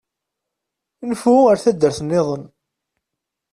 [1.09, 2.43] Nfu ar taddart-nniḍen.